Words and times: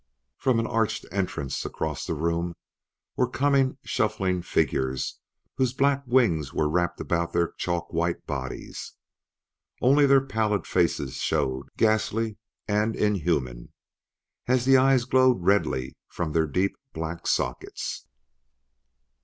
From 0.39 0.57
an 0.57 0.65
arched 0.65 1.05
entrance 1.11 1.63
across 1.63 2.07
the 2.07 2.15
room 2.15 2.55
were 3.15 3.29
coming 3.29 3.77
shuffling 3.83 4.41
figures 4.41 5.19
whose 5.57 5.73
black 5.73 6.01
wings 6.07 6.51
were 6.51 6.67
wrapped 6.67 6.99
about 6.99 7.33
their 7.33 7.49
chalk 7.59 7.93
white 7.93 8.25
bodies. 8.25 8.93
Only 9.79 10.07
their 10.07 10.25
pallid 10.25 10.65
faces 10.65 11.17
showed, 11.17 11.67
ghastly 11.77 12.39
and 12.67 12.95
inhuman, 12.95 13.73
as 14.47 14.65
the 14.65 14.75
eyes 14.75 15.05
glowed 15.05 15.43
redly 15.43 15.95
from 16.07 16.31
their 16.31 16.47
deep 16.47 16.75
black 16.93 17.27
sockets. 17.27 18.07